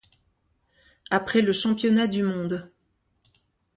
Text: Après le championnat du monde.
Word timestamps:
Après 1.11 1.41
le 1.41 1.53
championnat 1.53 2.07
du 2.07 2.23
monde. 2.23 2.71